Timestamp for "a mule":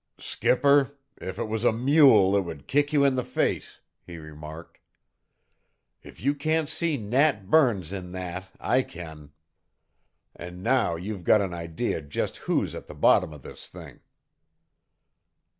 1.63-2.35